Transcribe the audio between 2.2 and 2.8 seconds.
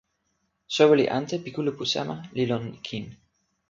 li lon